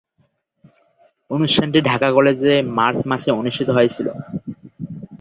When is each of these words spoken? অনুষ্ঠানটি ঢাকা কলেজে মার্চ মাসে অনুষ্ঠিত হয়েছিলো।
অনুষ্ঠানটি 1.31 1.79
ঢাকা 1.89 2.07
কলেজে 2.15 2.53
মার্চ 2.77 2.99
মাসে 3.11 3.29
অনুষ্ঠিত 3.31 3.69
হয়েছিলো। 3.69 4.11